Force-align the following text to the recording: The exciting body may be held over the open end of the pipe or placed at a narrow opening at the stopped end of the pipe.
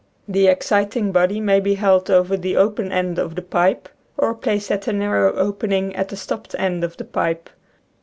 The 0.27 0.47
exciting 0.47 1.11
body 1.11 1.39
may 1.39 1.59
be 1.59 1.75
held 1.75 2.09
over 2.09 2.35
the 2.35 2.55
open 2.57 2.91
end 2.91 3.19
of 3.19 3.35
the 3.35 3.43
pipe 3.43 3.87
or 4.17 4.33
placed 4.33 4.71
at 4.71 4.87
a 4.87 4.93
narrow 4.93 5.31
opening 5.35 5.95
at 5.95 6.09
the 6.09 6.17
stopped 6.17 6.55
end 6.57 6.83
of 6.83 6.97
the 6.97 7.05
pipe. 7.05 7.51